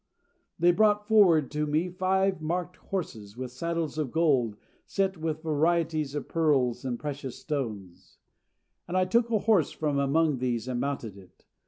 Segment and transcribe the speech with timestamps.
[0.57, 6.15] They brought forward to me five marked horses, with saddles of gold, set with varieties
[6.15, 8.17] of pearls and precious stones;
[8.87, 11.45] and I took a horse from among these and mounted it.